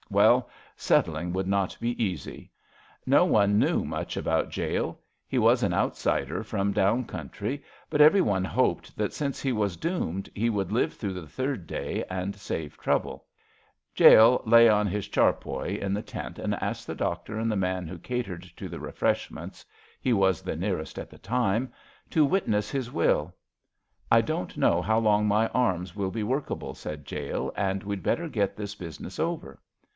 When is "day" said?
11.65-12.03